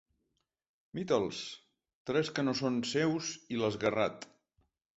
[0.99, 1.41] Mi-te'ls,
[2.11, 4.31] tres que no són seus i l'esguerrat.